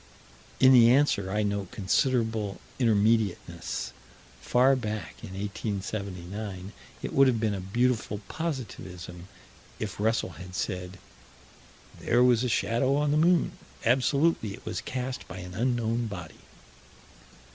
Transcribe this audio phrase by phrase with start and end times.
[0.59, 3.91] In the answer, I note considerable intermediateness.
[4.41, 9.27] Far back in 1879, it would have been a beautiful positivism,
[9.77, 10.97] if Russell had said
[11.99, 13.51] "There was a shadow on the moon.
[13.85, 16.39] Absolutely it was cast by an unknown body."